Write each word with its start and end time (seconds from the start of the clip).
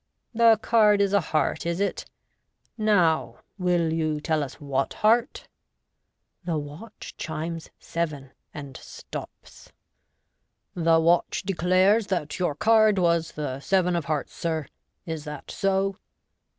"The 0.33 0.57
card 0.63 0.99
is 0.99 1.13
a 1.13 1.21
heart, 1.21 1.63
is 1.63 1.79
it? 1.79 2.05
Now, 2.75 3.35
will 3.59 3.93
you 3.93 4.19
tell 4.19 4.41
us 4.43 4.55
what 4.55 4.95
heart?" 4.95 5.47
The 6.45 6.57
watch 6.57 7.15
chimes 7.17 7.69
seven, 7.79 8.31
and 8.51 8.75
stops. 8.77 9.71
a 10.75 10.81
The 10.81 10.99
watch 10.99 11.43
declares 11.43 12.07
that 12.07 12.39
your 12.39 12.55
card 12.55 12.97
was 12.97 13.33
the 13.33 13.59
seven 13.59 13.95
of 13.95 14.05
hearts, 14.05 14.33
sir. 14.33 14.65
Is 15.05 15.23
that 15.25 15.51
so 15.51 15.97